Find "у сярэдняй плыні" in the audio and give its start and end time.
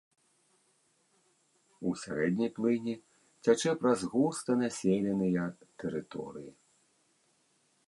1.89-2.95